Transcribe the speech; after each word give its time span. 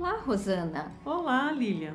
Olá, 0.00 0.16
Rosana. 0.24 0.92
Olá, 1.04 1.50
Lilia. 1.50 1.92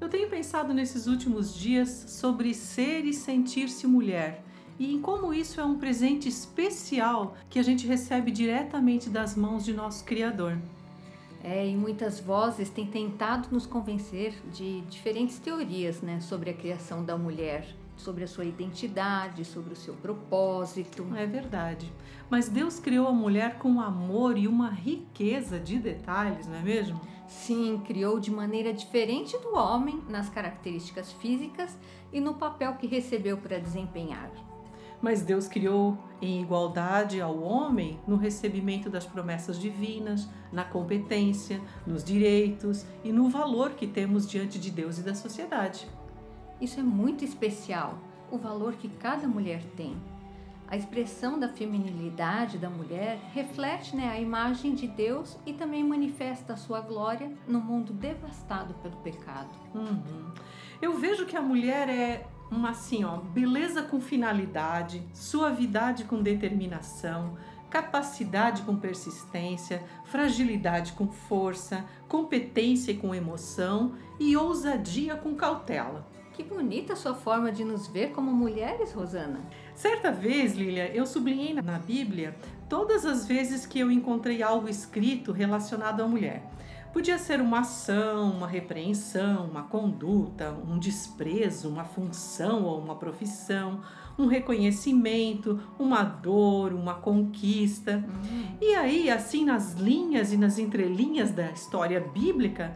Eu 0.00 0.08
tenho 0.08 0.30
pensado 0.30 0.72
nesses 0.72 1.06
últimos 1.06 1.54
dias 1.54 2.06
sobre 2.08 2.54
ser 2.54 3.04
e 3.04 3.12
sentir-se 3.12 3.86
mulher 3.86 4.42
e 4.78 4.94
em 4.94 4.98
como 4.98 5.34
isso 5.34 5.60
é 5.60 5.64
um 5.64 5.76
presente 5.76 6.26
especial 6.26 7.36
que 7.50 7.58
a 7.58 7.62
gente 7.62 7.86
recebe 7.86 8.30
diretamente 8.30 9.10
das 9.10 9.36
mãos 9.36 9.62
de 9.62 9.74
nosso 9.74 10.06
Criador. 10.06 10.56
É, 11.44 11.68
e 11.68 11.76
muitas 11.76 12.18
vozes 12.18 12.70
têm 12.70 12.86
tentado 12.86 13.48
nos 13.52 13.66
convencer 13.66 14.32
de 14.50 14.80
diferentes 14.88 15.38
teorias 15.38 16.00
né, 16.00 16.18
sobre 16.18 16.48
a 16.48 16.54
criação 16.54 17.04
da 17.04 17.18
mulher, 17.18 17.76
sobre 17.96 18.24
a 18.24 18.26
sua 18.26 18.44
identidade, 18.44 19.44
sobre 19.44 19.72
o 19.72 19.76
seu 19.76 19.94
propósito. 19.94 21.06
É 21.16 21.26
verdade. 21.26 21.92
Mas 22.30 22.48
Deus 22.48 22.78
criou 22.78 23.08
a 23.08 23.12
mulher 23.12 23.58
com 23.58 23.80
amor 23.80 24.36
e 24.36 24.48
uma 24.48 24.70
riqueza 24.70 25.58
de 25.58 25.78
detalhes, 25.78 26.46
não 26.46 26.56
é 26.56 26.62
mesmo? 26.62 27.00
Sim, 27.28 27.82
criou 27.86 28.20
de 28.20 28.30
maneira 28.30 28.72
diferente 28.72 29.36
do 29.38 29.54
homem 29.54 30.02
nas 30.08 30.28
características 30.28 31.12
físicas 31.12 31.78
e 32.12 32.20
no 32.20 32.34
papel 32.34 32.74
que 32.74 32.86
recebeu 32.86 33.38
para 33.38 33.58
desempenhar 33.58 34.30
mas 35.02 35.20
Deus 35.20 35.48
criou 35.48 35.98
em 36.22 36.40
igualdade 36.40 37.20
ao 37.20 37.42
homem 37.42 37.98
no 38.06 38.14
recebimento 38.14 38.88
das 38.88 39.04
promessas 39.04 39.58
divinas, 39.58 40.28
na 40.52 40.62
competência, 40.62 41.60
nos 41.84 42.04
direitos 42.04 42.86
e 43.02 43.12
no 43.12 43.28
valor 43.28 43.70
que 43.70 43.88
temos 43.88 44.30
diante 44.30 44.60
de 44.60 44.70
Deus 44.70 44.98
e 44.98 45.02
da 45.02 45.14
sociedade. 45.16 45.88
Isso 46.62 46.78
é 46.78 46.82
muito 46.84 47.24
especial, 47.24 47.98
o 48.30 48.38
valor 48.38 48.74
que 48.74 48.88
cada 48.88 49.26
mulher 49.26 49.64
tem. 49.76 49.96
A 50.68 50.76
expressão 50.76 51.36
da 51.36 51.48
feminilidade 51.48 52.56
da 52.56 52.70
mulher 52.70 53.18
reflete 53.34 53.96
né, 53.96 54.08
a 54.08 54.20
imagem 54.20 54.72
de 54.72 54.86
Deus 54.86 55.36
e 55.44 55.52
também 55.52 55.82
manifesta 55.82 56.52
a 56.52 56.56
sua 56.56 56.80
glória 56.80 57.32
no 57.48 57.60
mundo 57.60 57.92
devastado 57.92 58.74
pelo 58.74 58.96
pecado. 58.98 59.50
Uhum. 59.74 60.30
Eu 60.80 60.96
vejo 60.96 61.26
que 61.26 61.36
a 61.36 61.42
mulher 61.42 61.88
é 61.88 62.28
uma 62.48 62.70
assim, 62.70 63.02
ó, 63.02 63.16
beleza 63.16 63.82
com 63.82 64.00
finalidade, 64.00 65.02
suavidade 65.12 66.04
com 66.04 66.22
determinação, 66.22 67.36
capacidade 67.68 68.62
com 68.62 68.76
persistência, 68.76 69.82
fragilidade 70.04 70.92
com 70.92 71.08
força, 71.08 71.84
competência 72.06 72.94
com 72.94 73.12
emoção 73.12 73.96
e 74.20 74.36
ousadia 74.36 75.16
com 75.16 75.34
cautela. 75.34 76.11
Que 76.32 76.42
bonita 76.42 76.94
a 76.94 76.96
sua 76.96 77.14
forma 77.14 77.52
de 77.52 77.62
nos 77.62 77.86
ver 77.86 78.12
como 78.12 78.32
mulheres, 78.32 78.92
Rosana. 78.92 79.40
Certa 79.74 80.10
vez, 80.10 80.54
Lilia, 80.54 80.90
eu 80.94 81.04
sublinhei 81.04 81.52
na 81.52 81.78
Bíblia 81.78 82.34
todas 82.70 83.04
as 83.04 83.26
vezes 83.26 83.66
que 83.66 83.78
eu 83.78 83.90
encontrei 83.90 84.42
algo 84.42 84.66
escrito 84.66 85.30
relacionado 85.30 86.02
à 86.02 86.08
mulher. 86.08 86.50
Podia 86.90 87.18
ser 87.18 87.40
uma 87.40 87.60
ação, 87.60 88.30
uma 88.30 88.46
repreensão, 88.46 89.46
uma 89.46 89.64
conduta, 89.64 90.52
um 90.66 90.78
desprezo, 90.78 91.68
uma 91.68 91.84
função 91.84 92.64
ou 92.64 92.78
uma 92.78 92.96
profissão, 92.96 93.82
um 94.18 94.26
reconhecimento, 94.26 95.60
uma 95.78 96.02
dor, 96.02 96.72
uma 96.72 96.94
conquista. 96.94 98.02
Uhum. 98.06 98.56
E 98.58 98.74
aí, 98.74 99.10
assim, 99.10 99.44
nas 99.44 99.74
linhas 99.74 100.32
e 100.32 100.38
nas 100.38 100.58
entrelinhas 100.58 101.30
da 101.30 101.50
história 101.50 102.00
bíblica, 102.00 102.74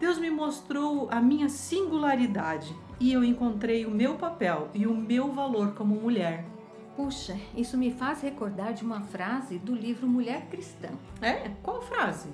Deus 0.00 0.18
me 0.18 0.30
mostrou 0.30 1.08
a 1.10 1.20
minha 1.20 1.48
singularidade 1.48 2.74
e 3.00 3.12
eu 3.12 3.22
encontrei 3.22 3.86
o 3.86 3.90
meu 3.90 4.16
papel 4.16 4.68
e 4.74 4.86
o 4.86 4.94
meu 4.94 5.32
valor 5.32 5.74
como 5.74 5.94
mulher. 5.94 6.44
Puxa, 6.96 7.38
isso 7.56 7.78
me 7.78 7.92
faz 7.92 8.22
recordar 8.22 8.74
de 8.74 8.82
uma 8.82 9.00
frase 9.00 9.58
do 9.58 9.74
livro 9.74 10.08
Mulher 10.08 10.46
Cristã. 10.48 10.88
É? 11.22 11.50
Qual 11.62 11.80
frase? 11.80 12.28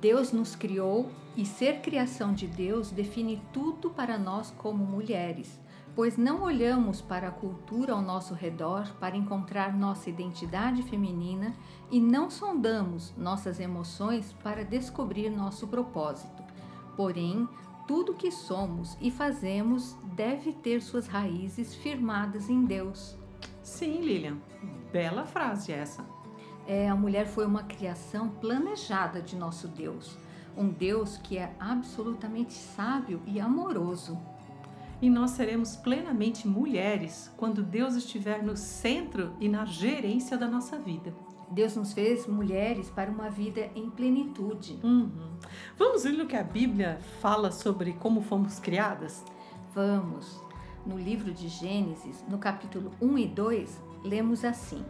Deus 0.00 0.32
nos 0.32 0.56
criou 0.56 1.08
e 1.36 1.46
ser 1.46 1.80
criação 1.80 2.32
de 2.32 2.46
Deus 2.46 2.90
define 2.90 3.40
tudo 3.52 3.90
para 3.90 4.18
nós 4.18 4.52
como 4.58 4.84
mulheres, 4.84 5.60
pois 5.94 6.16
não 6.16 6.42
olhamos 6.42 7.00
para 7.00 7.28
a 7.28 7.32
cultura 7.32 7.92
ao 7.92 8.02
nosso 8.02 8.34
redor 8.34 8.92
para 8.98 9.16
encontrar 9.16 9.76
nossa 9.76 10.10
identidade 10.10 10.82
feminina 10.82 11.54
e 11.90 12.00
não 12.00 12.28
sondamos 12.28 13.14
nossas 13.16 13.60
emoções 13.60 14.32
para 14.42 14.64
descobrir 14.64 15.30
nosso 15.30 15.68
propósito. 15.68 16.42
Porém, 16.96 17.48
tudo 17.88 18.12
que 18.12 18.30
somos 18.30 18.98
e 19.00 19.10
fazemos 19.10 19.96
deve 20.14 20.52
ter 20.52 20.82
suas 20.82 21.06
raízes 21.06 21.74
firmadas 21.74 22.50
em 22.50 22.66
Deus. 22.66 23.16
Sim, 23.62 24.02
Lilian, 24.02 24.36
bela 24.92 25.24
frase 25.24 25.72
essa. 25.72 26.04
É, 26.66 26.86
a 26.86 26.94
mulher 26.94 27.26
foi 27.26 27.46
uma 27.46 27.62
criação 27.62 28.28
planejada 28.28 29.22
de 29.22 29.34
nosso 29.34 29.66
Deus, 29.66 30.18
um 30.54 30.68
Deus 30.68 31.16
que 31.16 31.38
é 31.38 31.56
absolutamente 31.58 32.52
sábio 32.52 33.22
e 33.26 33.40
amoroso. 33.40 34.18
E 35.00 35.08
nós 35.08 35.30
seremos 35.30 35.74
plenamente 35.74 36.46
mulheres 36.46 37.32
quando 37.38 37.62
Deus 37.62 37.94
estiver 37.94 38.42
no 38.42 38.54
centro 38.54 39.34
e 39.40 39.48
na 39.48 39.64
gerência 39.64 40.36
da 40.36 40.46
nossa 40.46 40.78
vida. 40.78 41.14
Deus 41.50 41.76
nos 41.76 41.92
fez 41.92 42.26
mulheres 42.26 42.90
para 42.90 43.10
uma 43.10 43.30
vida 43.30 43.70
em 43.74 43.88
plenitude. 43.90 44.78
Uhum. 44.82 45.10
Vamos 45.76 46.04
ver 46.04 46.20
o 46.20 46.26
que 46.26 46.36
a 46.36 46.42
Bíblia 46.42 46.98
fala 47.20 47.50
sobre 47.50 47.92
como 47.94 48.22
fomos 48.22 48.58
criadas? 48.58 49.24
Vamos. 49.74 50.40
No 50.86 50.98
livro 50.98 51.32
de 51.32 51.48
Gênesis, 51.48 52.24
no 52.28 52.38
capítulo 52.38 52.92
1 53.00 53.18
e 53.18 53.26
2, 53.26 53.82
lemos 54.04 54.44
assim: 54.44 54.84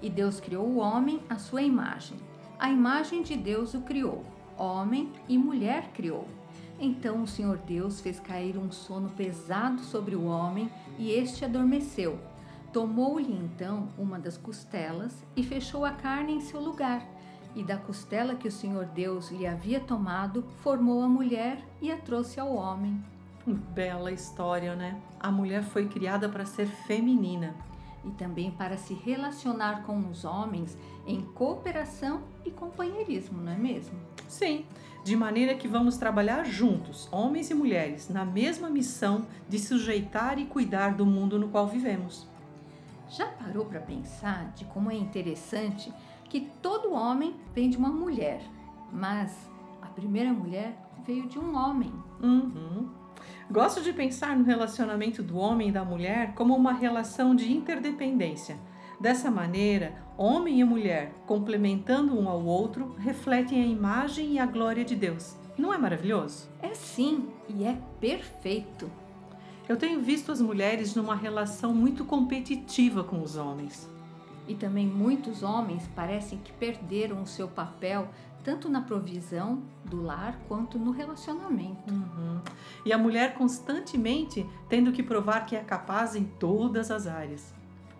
e 0.00 0.08
Deus 0.08 0.38
criou 0.40 0.66
o 0.66 0.78
homem 0.78 1.20
à 1.28 1.36
sua 1.36 1.62
imagem. 1.62 2.16
A 2.58 2.70
imagem 2.70 3.22
de 3.22 3.36
Deus 3.36 3.74
o 3.74 3.80
criou. 3.80 4.24
Homem 4.56 5.12
e 5.28 5.36
mulher 5.36 5.90
criou. 5.92 6.26
Então 6.80 7.22
o 7.22 7.26
Senhor 7.26 7.58
Deus 7.58 8.00
fez 8.00 8.20
cair 8.20 8.56
um 8.56 8.70
sono 8.70 9.10
pesado 9.10 9.80
sobre 9.82 10.14
o 10.14 10.24
homem 10.24 10.70
e 10.98 11.10
este 11.10 11.44
adormeceu. 11.44 12.18
Tomou-lhe 12.72 13.32
então 13.32 13.88
uma 13.96 14.18
das 14.18 14.36
costelas 14.36 15.24
e 15.34 15.42
fechou 15.42 15.84
a 15.84 15.92
carne 15.92 16.34
em 16.34 16.40
seu 16.40 16.60
lugar. 16.60 17.06
E 17.54 17.62
da 17.62 17.76
costela 17.76 18.34
que 18.34 18.46
o 18.46 18.52
Senhor 18.52 18.84
Deus 18.86 19.30
lhe 19.30 19.46
havia 19.46 19.80
tomado, 19.80 20.44
formou 20.62 21.02
a 21.02 21.08
mulher 21.08 21.64
e 21.80 21.90
a 21.90 21.96
trouxe 21.96 22.38
ao 22.38 22.54
homem. 22.54 23.02
Bela 23.46 24.12
história, 24.12 24.76
né? 24.76 25.00
A 25.18 25.30
mulher 25.30 25.62
foi 25.62 25.88
criada 25.88 26.28
para 26.28 26.44
ser 26.44 26.66
feminina 26.66 27.54
e 28.04 28.10
também 28.10 28.50
para 28.50 28.76
se 28.76 28.94
relacionar 28.94 29.82
com 29.84 29.98
os 30.10 30.24
homens 30.24 30.76
em 31.06 31.22
cooperação 31.22 32.22
e 32.44 32.50
companheirismo, 32.50 33.40
não 33.40 33.52
é 33.52 33.56
mesmo? 33.56 33.98
Sim, 34.28 34.66
de 35.04 35.16
maneira 35.16 35.54
que 35.54 35.66
vamos 35.66 35.96
trabalhar 35.96 36.44
juntos, 36.44 37.08
homens 37.10 37.50
e 37.50 37.54
mulheres, 37.54 38.08
na 38.08 38.24
mesma 38.24 38.68
missão 38.68 39.26
de 39.48 39.58
sujeitar 39.58 40.38
e 40.38 40.44
cuidar 40.44 40.94
do 40.94 41.06
mundo 41.06 41.38
no 41.38 41.48
qual 41.48 41.66
vivemos. 41.66 42.28
Já 43.08 43.26
parou 43.26 43.64
para 43.64 43.80
pensar 43.80 44.52
de 44.54 44.64
como 44.66 44.90
é 44.90 44.94
interessante 44.94 45.92
que 46.28 46.50
todo 46.62 46.92
homem 46.92 47.34
vem 47.54 47.70
de 47.70 47.76
uma 47.76 47.88
mulher, 47.88 48.42
mas 48.92 49.48
a 49.80 49.86
primeira 49.86 50.32
mulher 50.32 50.76
veio 51.06 51.26
de 51.26 51.38
um 51.38 51.56
homem? 51.56 51.92
Uhum. 52.22 52.90
Gosto 53.50 53.80
de 53.80 53.94
pensar 53.94 54.36
no 54.36 54.44
relacionamento 54.44 55.22
do 55.22 55.38
homem 55.38 55.70
e 55.70 55.72
da 55.72 55.84
mulher 55.84 56.34
como 56.34 56.54
uma 56.54 56.72
relação 56.72 57.34
de 57.34 57.50
interdependência. 57.50 58.58
Dessa 59.00 59.30
maneira, 59.30 59.94
homem 60.16 60.60
e 60.60 60.64
mulher, 60.64 61.12
complementando 61.26 62.18
um 62.18 62.28
ao 62.28 62.44
outro, 62.44 62.94
refletem 62.98 63.62
a 63.62 63.66
imagem 63.66 64.34
e 64.34 64.38
a 64.38 64.44
glória 64.44 64.84
de 64.84 64.94
Deus. 64.94 65.36
Não 65.56 65.72
é 65.72 65.78
maravilhoso? 65.78 66.48
É 66.60 66.74
sim, 66.74 67.28
e 67.48 67.64
é 67.64 67.78
perfeito. 68.00 68.90
Eu 69.68 69.76
tenho 69.76 70.00
visto 70.00 70.32
as 70.32 70.40
mulheres 70.40 70.94
numa 70.94 71.14
relação 71.14 71.74
muito 71.74 72.02
competitiva 72.02 73.04
com 73.04 73.22
os 73.22 73.36
homens. 73.36 73.88
E 74.46 74.54
também 74.54 74.86
muitos 74.86 75.42
homens 75.42 75.86
parecem 75.94 76.38
que 76.38 76.50
perderam 76.54 77.20
o 77.20 77.26
seu 77.26 77.46
papel 77.46 78.08
tanto 78.42 78.66
na 78.70 78.80
provisão 78.80 79.62
do 79.84 80.00
lar 80.02 80.38
quanto 80.48 80.78
no 80.78 80.90
relacionamento. 80.90 81.92
Uhum. 81.92 82.40
E 82.82 82.94
a 82.94 82.96
mulher 82.96 83.34
constantemente 83.34 84.46
tendo 84.70 84.90
que 84.90 85.02
provar 85.02 85.44
que 85.44 85.54
é 85.54 85.60
capaz 85.60 86.16
em 86.16 86.24
todas 86.24 86.90
as 86.90 87.06
áreas. 87.06 87.52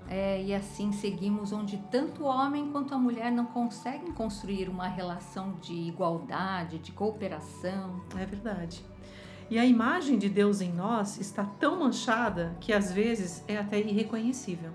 É, 0.09 0.43
e 0.43 0.55
assim 0.55 0.91
seguimos 0.91 1.53
onde 1.53 1.77
tanto 1.91 2.23
o 2.23 2.27
homem 2.27 2.73
quanto 2.73 2.95
a 2.95 2.99
mulher 2.99 3.31
não 3.31 3.45
conseguem 3.45 4.11
construir 4.13 4.71
uma 4.71 4.89
relação 4.89 5.53
de 5.61 5.75
igualdade, 5.75 6.79
de 6.79 6.93
cooperação. 6.93 8.01
É 8.17 8.25
verdade. 8.25 8.83
E 9.51 9.59
a 9.59 9.65
imagem 9.65 10.19
de 10.19 10.29
Deus 10.29 10.61
em 10.61 10.73
nós 10.73 11.19
está 11.19 11.45
tão 11.45 11.81
manchada 11.81 12.55
que 12.61 12.73
às 12.73 12.93
vezes 12.93 13.43
é 13.49 13.57
até 13.57 13.81
irreconhecível. 13.81 14.71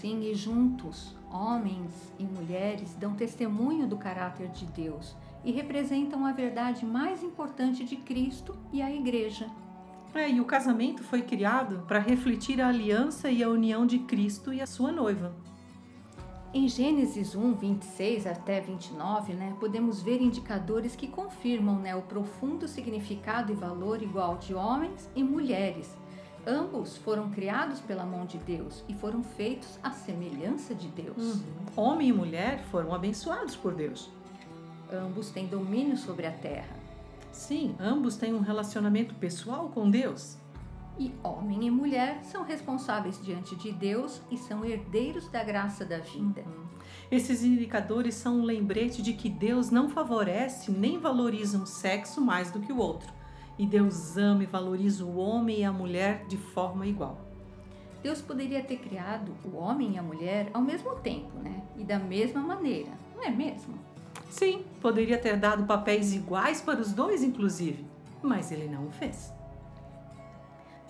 Sim, 0.00 0.20
e 0.22 0.34
juntos 0.34 1.16
homens 1.32 1.90
e 2.18 2.24
mulheres 2.24 2.94
dão 2.94 3.14
testemunho 3.14 3.86
do 3.86 3.96
caráter 3.96 4.48
de 4.48 4.64
Deus 4.66 5.16
e 5.44 5.50
representam 5.50 6.24
a 6.24 6.32
verdade 6.32 6.84
mais 6.84 7.22
importante 7.22 7.84
de 7.84 7.96
Cristo 7.96 8.56
e 8.72 8.80
a 8.80 8.92
Igreja. 8.92 9.46
É, 10.14 10.30
e 10.30 10.40
o 10.40 10.44
casamento 10.44 11.02
foi 11.02 11.22
criado 11.22 11.84
para 11.86 11.98
refletir 11.98 12.60
a 12.60 12.68
aliança 12.68 13.30
e 13.30 13.42
a 13.42 13.48
união 13.48 13.84
de 13.84 13.98
Cristo 13.98 14.52
e 14.52 14.62
a 14.62 14.66
sua 14.66 14.90
noiva. 14.90 15.34
Em 16.56 16.66
Gênesis 16.68 17.34
1, 17.34 17.52
26 17.52 18.26
até 18.26 18.62
29, 18.62 19.34
né, 19.34 19.54
podemos 19.60 20.00
ver 20.00 20.22
indicadores 20.22 20.96
que 20.96 21.06
confirmam 21.06 21.78
né, 21.78 21.94
o 21.94 22.00
profundo 22.00 22.66
significado 22.66 23.52
e 23.52 23.54
valor 23.54 24.02
igual 24.02 24.38
de 24.38 24.54
homens 24.54 25.06
e 25.14 25.22
mulheres. 25.22 25.94
Ambos 26.46 26.96
foram 26.96 27.28
criados 27.28 27.78
pela 27.80 28.06
mão 28.06 28.24
de 28.24 28.38
Deus 28.38 28.82
e 28.88 28.94
foram 28.94 29.22
feitos 29.22 29.78
à 29.82 29.90
semelhança 29.90 30.74
de 30.74 30.88
Deus. 30.88 31.18
Uhum. 31.18 31.42
Homem 31.76 32.08
e 32.08 32.12
mulher 32.14 32.64
foram 32.70 32.94
abençoados 32.94 33.54
por 33.54 33.74
Deus. 33.74 34.10
Ambos 34.90 35.28
têm 35.30 35.46
domínio 35.46 35.98
sobre 35.98 36.26
a 36.26 36.32
terra. 36.32 36.74
Sim, 37.30 37.76
ambos 37.78 38.16
têm 38.16 38.32
um 38.32 38.40
relacionamento 38.40 39.14
pessoal 39.16 39.68
com 39.68 39.90
Deus. 39.90 40.38
E 40.98 41.12
homem 41.22 41.66
e 41.66 41.70
mulher 41.70 42.20
são 42.24 42.42
responsáveis 42.42 43.22
diante 43.22 43.54
de 43.54 43.70
Deus 43.70 44.22
e 44.30 44.38
são 44.38 44.64
herdeiros 44.64 45.28
da 45.28 45.44
graça 45.44 45.84
da 45.84 45.98
vida. 45.98 46.42
Uhum. 46.46 46.66
Esses 47.10 47.44
indicadores 47.44 48.14
são 48.14 48.40
um 48.40 48.44
lembrete 48.44 49.02
de 49.02 49.12
que 49.12 49.28
Deus 49.28 49.70
não 49.70 49.88
favorece 49.88 50.70
nem 50.72 50.98
valoriza 50.98 51.58
um 51.58 51.66
sexo 51.66 52.20
mais 52.20 52.50
do 52.50 52.60
que 52.60 52.72
o 52.72 52.78
outro. 52.78 53.12
E 53.58 53.66
Deus 53.66 54.16
ama 54.16 54.42
e 54.42 54.46
valoriza 54.46 55.04
o 55.04 55.16
homem 55.16 55.60
e 55.60 55.64
a 55.64 55.72
mulher 55.72 56.26
de 56.26 56.36
forma 56.36 56.86
igual. 56.86 57.20
Deus 58.02 58.20
poderia 58.20 58.62
ter 58.62 58.76
criado 58.78 59.32
o 59.44 59.56
homem 59.56 59.94
e 59.94 59.98
a 59.98 60.02
mulher 60.02 60.50
ao 60.54 60.62
mesmo 60.62 60.94
tempo, 60.96 61.38
né? 61.38 61.62
E 61.76 61.84
da 61.84 61.98
mesma 61.98 62.40
maneira, 62.40 62.90
não 63.14 63.24
é 63.24 63.30
mesmo? 63.30 63.74
Sim, 64.30 64.64
poderia 64.80 65.18
ter 65.18 65.36
dado 65.36 65.64
papéis 65.64 66.14
iguais 66.14 66.60
para 66.60 66.80
os 66.80 66.92
dois, 66.92 67.22
inclusive, 67.22 67.84
mas 68.22 68.52
ele 68.52 68.68
não 68.68 68.86
o 68.86 68.90
fez. 68.90 69.32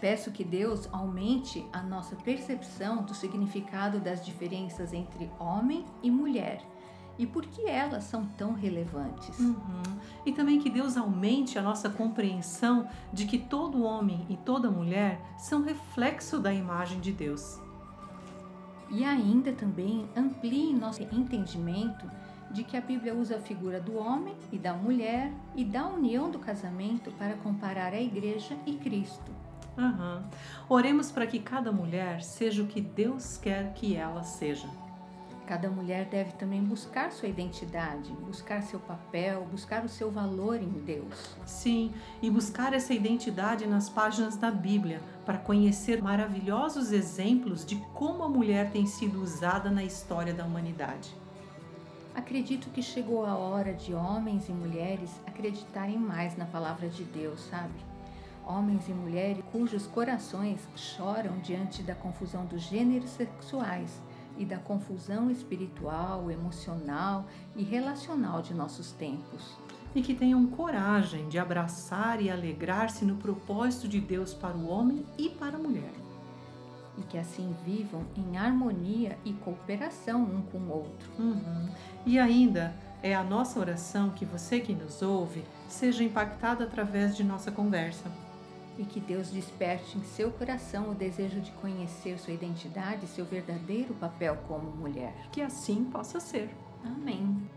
Peço 0.01 0.31
que 0.31 0.45
Deus 0.45 0.89
aumente 0.93 1.67
a 1.73 1.83
nossa 1.83 2.15
percepção 2.17 3.03
do 3.03 3.15
significado 3.15 3.99
das 3.99 4.25
diferenças 4.25 4.93
entre 4.93 5.31
homem 5.39 5.85
e 6.03 6.11
mulher 6.11 6.63
e 7.19 7.27
por 7.27 7.47
que 7.47 7.67
elas 7.67 8.05
são 8.05 8.25
tão 8.37 8.53
relevantes. 8.53 9.39
Uhum. 9.39 9.83
E 10.25 10.33
também 10.33 10.61
que 10.61 10.71
Deus 10.71 10.97
aumente 10.97 11.59
a 11.59 11.63
nossa 11.63 11.89
compreensão 11.89 12.89
de 13.13 13.27
que 13.27 13.39
todo 13.39 13.83
homem 13.83 14.27
e 14.29 14.37
toda 14.37 14.71
mulher 14.71 15.21
são 15.39 15.63
reflexo 15.63 16.39
da 16.39 16.53
imagem 16.53 17.01
de 17.01 17.13
Deus. 17.13 17.61
E 18.91 19.05
ainda 19.05 19.53
também 19.53 20.09
amplie 20.15 20.73
nosso 20.73 21.03
entendimento 21.03 22.09
de 22.51 22.63
que 22.63 22.77
a 22.77 22.81
Bíblia 22.81 23.15
usa 23.15 23.37
a 23.37 23.41
figura 23.41 23.81
do 23.81 23.97
homem 23.97 24.35
e 24.53 24.59
da 24.59 24.73
mulher 24.73 25.33
e 25.57 25.65
da 25.65 25.87
união 25.87 26.31
do 26.31 26.39
casamento 26.39 27.11
para 27.13 27.35
comparar 27.37 27.93
a 27.93 28.01
igreja 28.01 28.57
e 28.65 28.75
Cristo. 28.75 29.46
Uhum. 29.77 30.23
Oremos 30.69 31.11
para 31.11 31.27
que 31.27 31.39
cada 31.39 31.71
mulher 31.71 32.23
seja 32.23 32.63
o 32.63 32.67
que 32.67 32.81
Deus 32.81 33.37
quer 33.37 33.73
que 33.75 33.95
ela 33.95 34.23
seja. 34.23 34.69
Cada 35.47 35.71
mulher 35.71 36.07
deve 36.07 36.33
também 36.33 36.61
buscar 36.61 37.13
sua 37.13 37.29
identidade, 37.29 38.11
buscar 38.15 38.63
seu 38.65 38.81
papel, 38.81 39.47
buscar 39.49 39.85
o 39.85 39.89
seu 39.89 40.11
valor 40.11 40.61
em 40.61 40.69
Deus. 40.69 41.37
Sim, 41.45 41.93
e 42.21 42.29
buscar 42.29 42.73
essa 42.73 42.93
identidade 42.93 43.65
nas 43.65 43.89
páginas 43.89 44.37
da 44.37 44.51
Bíblia 44.51 45.01
para 45.25 45.39
conhecer 45.39 46.03
maravilhosos 46.03 46.91
exemplos 46.91 47.65
de 47.65 47.77
como 47.95 48.25
a 48.25 48.29
mulher 48.29 48.73
tem 48.73 48.87
sido 48.87 49.23
usada 49.23 49.71
na 49.71 49.85
história 49.85 50.35
da 50.35 50.45
humanidade. 50.45 51.15
Acredito 52.13 52.71
que 52.71 52.83
chegou 52.83 53.25
a 53.25 53.37
hora 53.37 53.73
de 53.73 53.95
homens 53.95 54.49
e 54.49 54.53
mulheres 54.53 55.13
acreditarem 55.27 55.99
mais 55.99 56.37
na 56.37 56.47
palavra 56.47 56.89
de 56.89 57.05
Deus, 57.05 57.41
sabe? 57.43 57.96
Homens 58.47 58.89
e 58.89 58.93
mulheres 58.93 59.45
cujos 59.51 59.87
corações 59.87 60.61
choram 60.77 61.39
diante 61.39 61.83
da 61.83 61.95
confusão 61.95 62.47
dos 62.47 62.63
gêneros 62.63 63.11
sexuais 63.11 64.01
e 64.39 64.45
da 64.45 64.59
confusão 64.59 65.31
espiritual, 65.31 66.31
emocional 66.31 67.27
e 67.57 67.65
relacional 67.65 68.41
de 68.41 68.55
nossos 68.55 68.93
tempos. 68.93 69.57
E 69.95 70.03
que 70.03 70.15
tenham 70.15 70.47
coragem 70.47 71.29
de 71.29 71.39
abraçar 71.39 72.21
e 72.21 72.31
alegrar-se 72.31 73.05
no 73.05 73.17
propósito 73.17 73.89
de 73.89 73.99
Deus 73.99 74.33
para 74.33 74.57
o 74.57 74.69
homem 74.69 75.05
e 75.19 75.31
para 75.31 75.57
a 75.57 75.61
mulher. 75.61 75.93
E 76.99 77.03
que 77.03 77.19
assim 77.19 77.55
vivam 77.65 78.05
em 78.15 78.37
harmonia 78.37 79.19
e 79.25 79.33
cooperação 79.33 80.23
um 80.23 80.43
com 80.43 80.59
o 80.59 80.71
outro. 80.71 81.11
Uhum. 81.19 81.69
E 82.05 82.19
ainda, 82.19 82.75
é 83.03 83.15
a 83.15 83.25
nossa 83.25 83.59
oração 83.59 84.11
que 84.11 84.25
você 84.25 84.61
que 84.61 84.75
nos 84.75 85.01
ouve 85.03 85.45
seja 85.69 86.05
impactado 86.05 86.63
através 86.63 87.17
de 87.17 87.25
nossa 87.25 87.51
conversa 87.51 88.11
e 88.79 88.85
que 88.85 89.01
Deus 89.01 89.31
desperte 89.31 89.99
em 89.99 90.03
seu 90.03 90.31
coração 90.31 90.91
o 90.91 90.95
desejo 90.95 91.41
de 91.41 91.51
conhecer 91.53 92.19
sua 92.19 92.35
identidade 92.35 93.05
e 93.05 93.09
seu 93.09 93.25
verdadeiro 93.25 93.95
papel 93.95 94.37
como 94.47 94.71
mulher. 94.71 95.15
Que 95.33 95.43
assim 95.43 95.85
possa 95.85 96.21
ser. 96.21 96.51
Amém. 96.85 97.49